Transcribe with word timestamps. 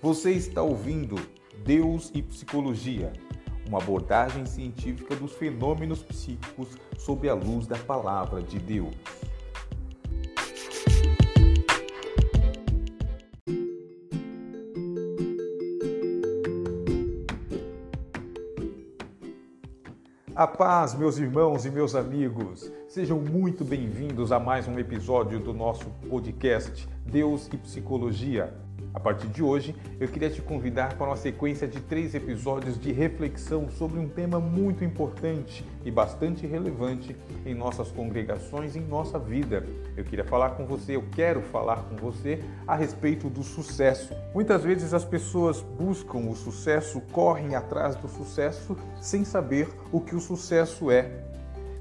Você 0.00 0.30
está 0.30 0.62
ouvindo 0.62 1.16
Deus 1.64 2.12
e 2.14 2.22
Psicologia, 2.22 3.12
uma 3.66 3.78
abordagem 3.78 4.46
científica 4.46 5.16
dos 5.16 5.32
fenômenos 5.32 6.04
psíquicos 6.04 6.68
sob 6.96 7.28
a 7.28 7.34
luz 7.34 7.66
da 7.66 7.76
palavra 7.76 8.40
de 8.40 8.60
Deus. 8.60 8.94
A 20.32 20.46
paz, 20.46 20.94
meus 20.94 21.18
irmãos 21.18 21.66
e 21.66 21.70
meus 21.72 21.96
amigos, 21.96 22.70
sejam 22.86 23.18
muito 23.18 23.64
bem-vindos 23.64 24.30
a 24.30 24.38
mais 24.38 24.68
um 24.68 24.78
episódio 24.78 25.40
do 25.40 25.52
nosso 25.52 25.86
podcast 26.08 26.88
Deus 27.04 27.48
e 27.52 27.56
Psicologia. 27.56 28.67
A 28.94 29.00
partir 29.00 29.28
de 29.28 29.42
hoje, 29.42 29.74
eu 30.00 30.08
queria 30.08 30.30
te 30.30 30.40
convidar 30.40 30.94
para 30.94 31.06
uma 31.06 31.16
sequência 31.16 31.68
de 31.68 31.78
três 31.80 32.14
episódios 32.14 32.80
de 32.80 32.90
reflexão 32.90 33.68
sobre 33.68 34.00
um 34.00 34.08
tema 34.08 34.40
muito 34.40 34.82
importante 34.82 35.64
e 35.84 35.90
bastante 35.90 36.46
relevante 36.46 37.14
em 37.44 37.54
nossas 37.54 37.90
congregações 37.90 38.76
em 38.76 38.80
nossa 38.80 39.18
vida. 39.18 39.64
Eu 39.96 40.04
queria 40.04 40.24
falar 40.24 40.50
com 40.50 40.64
você, 40.66 40.96
eu 40.96 41.04
quero 41.12 41.42
falar 41.42 41.84
com 41.84 41.96
você 41.96 42.42
a 42.66 42.74
respeito 42.74 43.28
do 43.28 43.42
sucesso. 43.42 44.14
Muitas 44.34 44.64
vezes 44.64 44.94
as 44.94 45.04
pessoas 45.04 45.60
buscam 45.60 46.18
o 46.18 46.34
sucesso, 46.34 47.00
correm 47.12 47.54
atrás 47.54 47.94
do 47.94 48.08
sucesso 48.08 48.76
sem 49.00 49.22
saber 49.22 49.68
o 49.92 50.00
que 50.00 50.16
o 50.16 50.20
sucesso 50.20 50.90
é. 50.90 51.24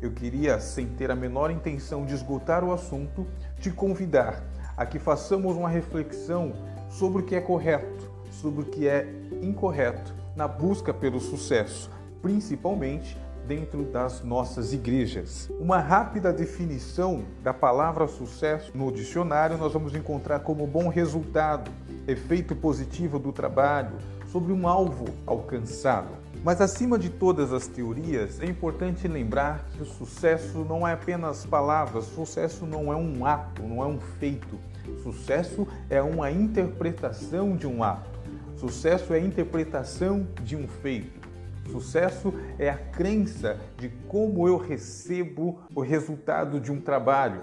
Eu 0.01 0.11
queria, 0.11 0.59
sem 0.59 0.85
ter 0.85 1.09
a 1.09 1.15
menor 1.15 1.49
intenção 1.49 2.05
de 2.05 2.13
esgotar 2.13 2.63
o 2.63 2.71
assunto, 2.71 3.25
te 3.59 3.71
convidar 3.71 4.43
a 4.75 4.85
que 4.85 4.99
façamos 4.99 5.55
uma 5.55 5.67
reflexão 5.67 6.53
sobre 6.89 7.21
o 7.21 7.25
que 7.25 7.35
é 7.35 7.41
correto, 7.41 8.09
sobre 8.31 8.61
o 8.61 8.65
que 8.65 8.87
é 8.87 9.07
incorreto 9.41 10.13
na 10.35 10.47
busca 10.47 10.93
pelo 10.93 11.19
sucesso, 11.19 11.89
principalmente 12.21 13.17
dentro 13.47 13.83
das 13.83 14.23
nossas 14.23 14.73
igrejas. 14.73 15.49
Uma 15.59 15.79
rápida 15.79 16.33
definição 16.33 17.23
da 17.41 17.53
palavra 17.53 18.07
sucesso 18.07 18.71
no 18.75 18.91
dicionário 18.91 19.57
nós 19.57 19.73
vamos 19.73 19.95
encontrar 19.95 20.41
como 20.41 20.67
bom 20.67 20.89
resultado, 20.89 21.71
efeito 22.07 22.55
positivo 22.55 23.17
do 23.17 23.31
trabalho 23.31 23.95
sobre 24.31 24.51
um 24.51 24.67
alvo 24.67 25.05
alcançado. 25.25 26.09
Mas 26.43 26.61
acima 26.61 26.99
de 26.99 27.09
todas 27.09 27.51
as 27.51 27.67
teorias, 27.67 28.39
é 28.39 28.45
importante 28.45 29.07
lembrar 29.07 29.65
que 29.71 29.81
o 29.81 29.85
sucesso 29.85 30.59
não 30.59 30.87
é 30.87 30.93
apenas 30.93 31.45
palavras, 31.45 32.05
sucesso 32.05 32.65
não 32.65 32.91
é 32.91 32.95
um 32.95 33.25
ato, 33.25 33.63
não 33.63 33.81
é 33.81 33.87
um 33.87 33.99
feito. 34.19 34.59
Sucesso 35.03 35.67
é 35.89 36.01
uma 36.01 36.31
interpretação 36.31 37.55
de 37.55 37.67
um 37.67 37.83
ato. 37.83 38.17
Sucesso 38.55 39.13
é 39.13 39.17
a 39.17 39.21
interpretação 39.21 40.27
de 40.43 40.55
um 40.55 40.67
feito. 40.67 41.27
Sucesso 41.71 42.33
é 42.57 42.69
a 42.69 42.77
crença 42.77 43.59
de 43.77 43.89
como 44.07 44.47
eu 44.47 44.57
recebo 44.57 45.59
o 45.75 45.81
resultado 45.81 46.59
de 46.59 46.71
um 46.71 46.79
trabalho. 46.79 47.41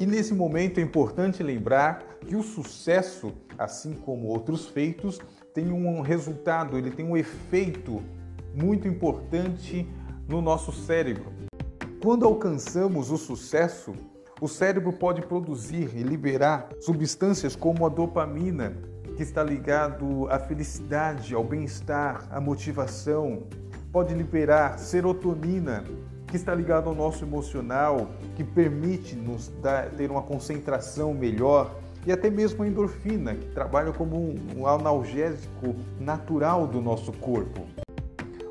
E 0.00 0.06
nesse 0.06 0.32
momento 0.32 0.78
é 0.78 0.82
importante 0.82 1.42
lembrar 1.42 2.18
que 2.26 2.34
o 2.34 2.42
sucesso, 2.42 3.32
assim 3.58 3.94
como 3.94 4.28
outros 4.28 4.66
feitos, 4.66 5.20
tem 5.52 5.70
um 5.70 6.00
resultado, 6.00 6.76
ele 6.78 6.90
tem 6.90 7.04
um 7.04 7.16
efeito 7.16 8.02
muito 8.54 8.88
importante 8.88 9.86
no 10.28 10.40
nosso 10.40 10.72
cérebro. 10.72 11.32
Quando 12.02 12.24
alcançamos 12.24 13.10
o 13.10 13.16
sucesso, 13.16 13.94
o 14.44 14.48
cérebro 14.48 14.92
pode 14.92 15.22
produzir 15.22 15.96
e 15.96 16.02
liberar 16.02 16.68
substâncias 16.78 17.56
como 17.56 17.86
a 17.86 17.88
dopamina, 17.88 18.76
que 19.16 19.22
está 19.22 19.42
ligado 19.42 20.28
à 20.28 20.38
felicidade, 20.38 21.34
ao 21.34 21.42
bem-estar, 21.42 22.28
à 22.30 22.38
motivação. 22.42 23.44
Pode 23.90 24.12
liberar 24.12 24.78
serotonina, 24.78 25.82
que 26.26 26.36
está 26.36 26.54
ligado 26.54 26.90
ao 26.90 26.94
nosso 26.94 27.24
emocional, 27.24 28.10
que 28.36 28.44
permite 28.44 29.16
nos 29.16 29.48
dar, 29.62 29.88
ter 29.92 30.10
uma 30.10 30.20
concentração 30.20 31.14
melhor, 31.14 31.80
e 32.06 32.12
até 32.12 32.28
mesmo 32.28 32.64
a 32.64 32.68
endorfina, 32.68 33.34
que 33.34 33.46
trabalha 33.46 33.92
como 33.92 34.34
um 34.54 34.66
analgésico 34.66 35.74
natural 35.98 36.66
do 36.66 36.82
nosso 36.82 37.14
corpo. 37.14 37.62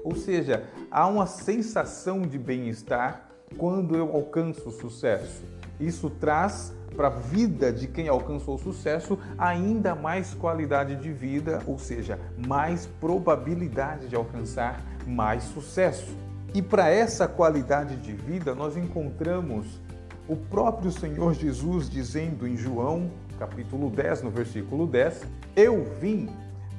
Ou 0.04 0.16
seja, 0.16 0.64
há 0.90 1.06
uma 1.06 1.28
sensação 1.28 2.24
de 2.24 2.40
bem-estar 2.40 3.30
quando 3.60 3.96
eu 3.96 4.12
alcanço 4.12 4.70
o 4.70 4.72
sucesso. 4.72 5.44
Isso 5.80 6.10
traz 6.10 6.74
para 6.96 7.08
a 7.08 7.12
vida 7.12 7.72
de 7.72 7.88
quem 7.88 8.08
alcançou 8.08 8.56
o 8.56 8.60
sucesso 8.60 9.18
ainda 9.38 9.96
mais 9.96 10.34
qualidade 10.34 10.96
de 10.96 11.12
vida, 11.12 11.62
ou 11.66 11.78
seja, 11.78 12.20
mais 12.48 12.86
probabilidade 13.00 14.08
de 14.08 14.16
alcançar 14.16 14.82
mais 15.06 15.44
sucesso. 15.44 16.16
E 16.54 16.62
para 16.62 16.90
essa 16.90 17.28
qualidade 17.28 17.96
de 17.98 18.14
vida, 18.14 18.54
nós 18.54 18.78
encontramos 18.78 19.82
o 20.28 20.36
próprio 20.36 20.92
Senhor 20.92 21.34
Jesus 21.34 21.90
dizendo 21.90 22.48
em 22.48 22.56
João, 22.56 23.10
capítulo 23.40 23.90
10, 23.90 24.22
no 24.22 24.30
versículo 24.30 24.86
10: 24.86 25.26
Eu 25.56 25.84
vim 26.00 26.30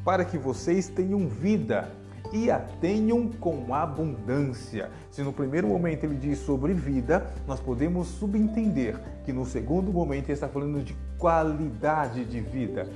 para 0.05 0.25
que 0.25 0.39
vocês 0.39 0.89
tenham 0.89 1.27
vida 1.27 1.91
e 2.33 2.51
a 2.51 2.59
tenham 2.59 3.29
com 3.29 3.75
abundância. 3.75 4.91
Se 5.11 5.23
no 5.23 5.33
primeiro 5.33 5.69
momento 5.69 6.05
ele 6.05 6.17
diz 6.17 6.39
sobre 6.39 6.73
vida, 6.73 7.31
nós 7.47 7.61
podemos 7.61 8.09
subentender 8.09 8.99
que 9.25 9.33
no 9.33 9.45
segundo 9.45 9.93
momento 9.93 10.27
ele 10.27 10.33
está 10.33 10.49
falando 10.49 10.83
de 10.83 10.97
qualidade 11.19 12.25
de 12.25 12.41
vida. 12.41 12.89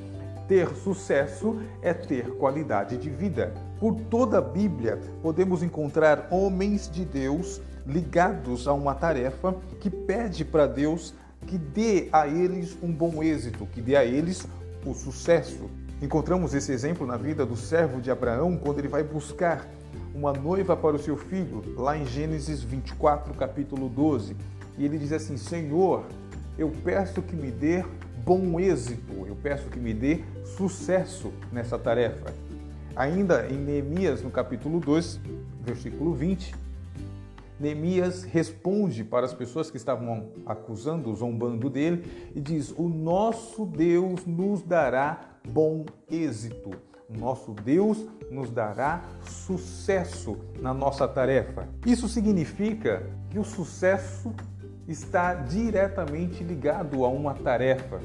Ter 0.49 0.69
sucesso 0.77 1.61
é 1.83 1.93
ter 1.93 2.31
qualidade 2.37 2.97
de 2.97 3.11
vida. 3.11 3.53
Por 3.79 3.95
toda 3.95 4.39
a 4.39 4.43
Bíblia, 4.43 4.99
podemos 5.23 5.63
encontrar 5.63 6.29
homens 6.31 6.91
de 6.91 7.05
Deus 7.05 7.61
ligados 7.87 8.67
a 8.67 8.73
uma 8.73 8.95
tarefa 8.95 9.55
que 9.81 9.91
pede 9.91 10.45
para 10.45 10.67
Deus 10.67 11.15
que 11.47 11.57
dê 11.57 12.09
a 12.13 12.27
eles 12.27 12.77
um 12.83 12.93
bom 12.93 13.23
êxito, 13.23 13.67
que 13.67 13.81
dê 13.81 13.97
a 13.97 14.05
eles 14.05 14.47
o 14.85 14.95
sucesso. 14.95 15.71
Encontramos 16.01 16.55
esse 16.55 16.71
exemplo 16.71 17.05
na 17.05 17.17
vida 17.17 17.45
do 17.45 17.57
servo 17.57 18.01
de 18.01 18.09
Abraão 18.09 18.57
quando 18.57 18.79
ele 18.79 18.87
vai 18.87 19.03
buscar 19.03 19.69
uma 20.15 20.33
noiva 20.33 20.77
para 20.77 20.95
o 20.95 20.99
seu 20.99 21.17
filho, 21.17 21.63
lá 21.77 21.97
em 21.97 22.07
Gênesis 22.07 22.63
24, 22.63 23.35
capítulo 23.35 23.89
12. 23.89 24.37
E 24.79 24.85
ele 24.85 24.97
diz 24.97 25.13
assim: 25.13 25.37
Senhor, 25.37 26.05
eu 26.57 26.73
peço 26.85 27.21
que 27.21 27.35
me 27.35 27.51
dê 27.51 27.85
bom 28.25 28.61
êxito, 28.61 29.27
eu 29.27 29.35
peço 29.35 29.69
que 29.71 29.79
me 29.81 29.93
dê 29.93 30.21
sucesso 30.57 31.33
nessa 31.51 31.77
tarefa. 31.77 32.33
Ainda 32.95 33.49
em 33.49 33.57
Neemias, 33.57 34.23
no 34.23 34.31
capítulo 34.31 34.79
2, 34.79 35.21
versículo 35.63 36.15
20, 36.15 36.55
Neemias 37.59 38.23
responde 38.23 39.03
para 39.03 39.27
as 39.27 39.35
pessoas 39.35 39.71
que 39.71 39.77
estavam 39.77 40.29
acusando, 40.47 41.15
zombando 41.15 41.69
dele, 41.69 42.31
e 42.35 42.41
diz: 42.41 42.73
O 42.77 42.89
nosso 42.89 43.67
Deus 43.67 44.25
nos 44.25 44.63
dará 44.63 45.39
bom 45.49 45.85
êxito. 46.11 46.71
Nosso 47.09 47.55
Deus 47.55 48.07
nos 48.31 48.51
dará 48.51 49.03
sucesso 49.23 50.37
na 50.61 50.75
nossa 50.75 51.09
tarefa. 51.09 51.67
Isso 51.87 52.07
significa 52.07 53.03
que 53.31 53.39
o 53.39 53.45
sucesso 53.45 54.33
está 54.87 55.35
diretamente 55.35 56.45
ligado 56.45 57.05
a 57.05 57.09
uma 57.09 57.35
tarefa. 57.35 58.01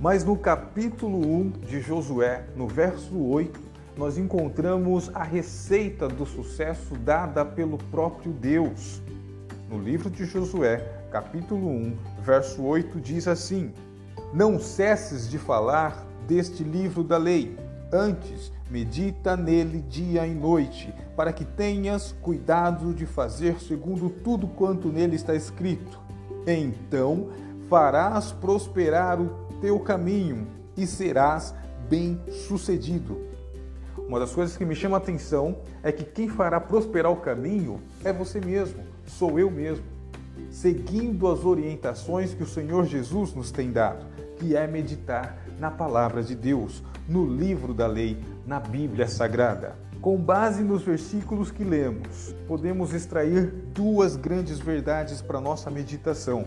Mas 0.00 0.24
no 0.24 0.36
capítulo 0.36 1.18
1 1.18 1.50
de 1.66 1.80
Josué, 1.80 2.46
no 2.56 2.66
verso 2.68 3.16
8, 3.16 3.67
nós 3.98 4.16
encontramos 4.16 5.10
a 5.12 5.24
receita 5.24 6.06
do 6.06 6.24
sucesso 6.24 6.94
dada 6.94 7.44
pelo 7.44 7.76
próprio 7.76 8.32
Deus. 8.32 9.02
No 9.68 9.76
livro 9.76 10.08
de 10.08 10.24
Josué, 10.24 10.76
capítulo 11.10 11.68
1, 11.68 11.96
verso 12.22 12.62
8, 12.62 13.00
diz 13.00 13.26
assim: 13.26 13.72
Não 14.32 14.60
cesses 14.60 15.28
de 15.28 15.36
falar 15.36 16.06
deste 16.28 16.62
livro 16.62 17.02
da 17.02 17.18
lei. 17.18 17.58
Antes, 17.92 18.52
medita 18.70 19.36
nele 19.36 19.82
dia 19.82 20.24
e 20.24 20.32
noite, 20.32 20.94
para 21.16 21.32
que 21.32 21.44
tenhas 21.44 22.14
cuidado 22.22 22.94
de 22.94 23.04
fazer 23.04 23.58
segundo 23.60 24.08
tudo 24.08 24.46
quanto 24.46 24.92
nele 24.92 25.16
está 25.16 25.34
escrito. 25.34 25.98
Então 26.46 27.30
farás 27.68 28.30
prosperar 28.30 29.20
o 29.20 29.28
teu 29.60 29.80
caminho 29.80 30.46
e 30.76 30.86
serás 30.86 31.52
bem-sucedido. 31.90 33.37
Uma 34.08 34.18
das 34.18 34.32
coisas 34.32 34.56
que 34.56 34.64
me 34.64 34.74
chama 34.74 34.96
a 34.96 35.00
atenção 35.00 35.58
é 35.82 35.92
que 35.92 36.02
quem 36.02 36.30
fará 36.30 36.58
prosperar 36.58 37.12
o 37.12 37.16
caminho 37.16 37.78
é 38.02 38.10
você 38.10 38.40
mesmo, 38.40 38.82
sou 39.06 39.38
eu 39.38 39.50
mesmo, 39.50 39.84
seguindo 40.50 41.28
as 41.28 41.44
orientações 41.44 42.32
que 42.32 42.42
o 42.42 42.46
Senhor 42.46 42.86
Jesus 42.86 43.34
nos 43.34 43.50
tem 43.50 43.70
dado, 43.70 44.06
que 44.38 44.56
é 44.56 44.66
meditar 44.66 45.36
na 45.58 45.70
palavra 45.70 46.22
de 46.22 46.34
Deus, 46.34 46.82
no 47.06 47.26
livro 47.26 47.74
da 47.74 47.86
lei, 47.86 48.16
na 48.46 48.58
Bíblia 48.58 49.06
Sagrada. 49.06 49.76
Com 50.00 50.16
base 50.16 50.62
nos 50.62 50.80
versículos 50.80 51.50
que 51.50 51.62
lemos, 51.62 52.34
podemos 52.46 52.94
extrair 52.94 53.52
duas 53.74 54.16
grandes 54.16 54.58
verdades 54.58 55.20
para 55.20 55.38
nossa 55.38 55.70
meditação. 55.70 56.46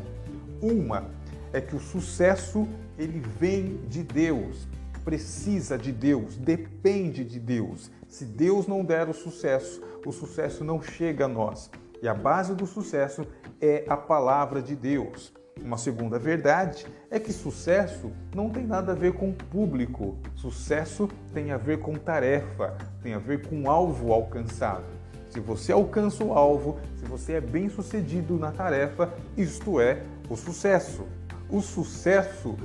Uma 0.59 1.11
é 1.53 1.61
que 1.61 1.75
o 1.75 1.79
sucesso 1.79 2.67
ele 2.97 3.21
vem 3.39 3.81
de 3.87 4.01
Deus. 4.01 4.67
Precisa 5.03 5.77
de 5.77 5.91
Deus, 5.91 6.37
depende 6.37 7.23
de 7.23 7.39
Deus. 7.39 7.91
Se 8.07 8.25
Deus 8.25 8.67
não 8.67 8.83
der 8.83 9.09
o 9.09 9.13
sucesso, 9.13 9.81
o 10.05 10.11
sucesso 10.11 10.63
não 10.63 10.81
chega 10.81 11.25
a 11.25 11.27
nós. 11.27 11.69
E 12.01 12.07
a 12.07 12.13
base 12.13 12.55
do 12.55 12.65
sucesso 12.65 13.25
é 13.59 13.85
a 13.87 13.95
palavra 13.95 14.61
de 14.61 14.75
Deus. 14.75 15.33
Uma 15.61 15.77
segunda 15.77 16.17
verdade 16.17 16.87
é 17.09 17.19
que 17.19 17.31
sucesso 17.31 18.11
não 18.33 18.49
tem 18.49 18.65
nada 18.65 18.93
a 18.93 18.95
ver 18.95 19.13
com 19.13 19.31
público. 19.31 20.17
Sucesso 20.35 21.07
tem 21.33 21.51
a 21.51 21.57
ver 21.57 21.79
com 21.79 21.93
tarefa, 21.93 22.75
tem 23.03 23.13
a 23.13 23.19
ver 23.19 23.47
com 23.47 23.69
alvo 23.69 24.11
alcançado. 24.11 24.85
Se 25.29 25.39
você 25.39 25.71
alcança 25.71 26.23
o 26.23 26.33
alvo, 26.33 26.79
se 26.97 27.05
você 27.05 27.33
é 27.33 27.41
bem 27.41 27.69
sucedido 27.69 28.37
na 28.37 28.51
tarefa, 28.51 29.13
isto 29.37 29.79
é 29.79 30.03
o 30.29 30.35
sucesso. 30.35 31.05
O 31.49 31.61
sucesso 31.61 32.57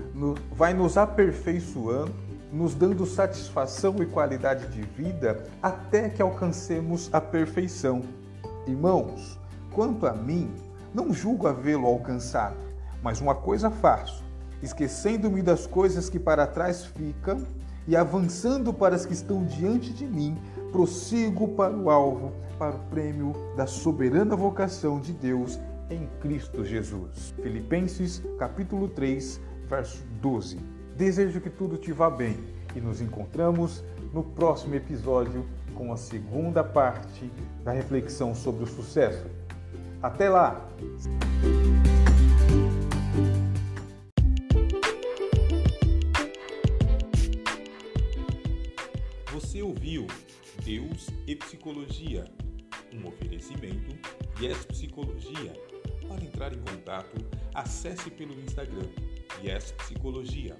vai 0.52 0.72
nos 0.72 0.96
aperfeiçoando, 0.96 2.14
nos 2.52 2.74
dando 2.74 3.06
satisfação 3.06 3.96
e 4.00 4.06
qualidade 4.06 4.68
de 4.68 4.82
vida 4.82 5.44
até 5.62 6.08
que 6.08 6.22
alcancemos 6.22 7.10
a 7.12 7.20
perfeição. 7.20 8.02
Irmãos, 8.66 9.38
quanto 9.72 10.06
a 10.06 10.12
mim, 10.12 10.50
não 10.94 11.12
julgo 11.12 11.46
havê-lo 11.46 11.86
alcançado 11.86 12.66
mas 13.06 13.20
uma 13.20 13.36
coisa 13.36 13.70
faço, 13.70 14.24
esquecendo-me 14.60 15.40
das 15.40 15.64
coisas 15.64 16.10
que 16.10 16.18
para 16.18 16.44
trás 16.44 16.86
ficam 16.86 17.46
e 17.86 17.94
avançando 17.94 18.74
para 18.74 18.96
as 18.96 19.06
que 19.06 19.12
estão 19.12 19.44
diante 19.44 19.92
de 19.92 20.04
mim, 20.04 20.36
prossigo 20.72 21.46
para 21.54 21.72
o 21.72 21.88
alvo, 21.88 22.32
para 22.58 22.74
o 22.74 22.80
prêmio 22.90 23.32
da 23.56 23.64
soberana 23.64 24.34
vocação 24.34 24.98
de 24.98 25.12
Deus 25.12 25.56
em 25.88 26.08
Cristo 26.20 26.64
Jesus. 26.64 27.32
Filipenses 27.40 28.20
capítulo 28.40 28.88
3, 28.88 29.40
verso 29.68 30.04
12. 30.20 30.75
Desejo 30.96 31.42
que 31.42 31.50
tudo 31.50 31.76
te 31.76 31.92
vá 31.92 32.08
bem 32.08 32.38
e 32.74 32.80
nos 32.80 33.02
encontramos 33.02 33.84
no 34.14 34.24
próximo 34.24 34.76
episódio 34.76 35.44
com 35.74 35.92
a 35.92 35.96
segunda 35.98 36.64
parte 36.64 37.30
da 37.62 37.70
reflexão 37.70 38.34
sobre 38.34 38.64
o 38.64 38.66
sucesso. 38.66 39.26
Até 40.02 40.30
lá! 40.30 40.66
Você 49.34 49.60
ouviu 49.60 50.06
Deus 50.64 51.10
e 51.26 51.36
Psicologia, 51.36 52.24
um 52.94 53.06
oferecimento 53.06 53.94
Yes 54.40 54.64
Psicologia. 54.64 55.52
Para 56.08 56.24
entrar 56.24 56.54
em 56.54 56.60
contato, 56.60 57.22
acesse 57.52 58.10
pelo 58.10 58.32
Instagram 58.40 58.88
Yes 59.42 59.72
Psicologia. 59.72 60.56